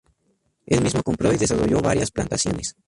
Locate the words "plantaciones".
2.09-2.75